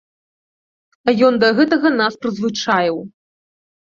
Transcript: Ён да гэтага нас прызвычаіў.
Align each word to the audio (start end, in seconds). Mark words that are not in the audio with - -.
Ён 1.27 1.33
да 1.43 1.49
гэтага 1.59 1.91
нас 2.01 2.13
прызвычаіў. 2.27 2.97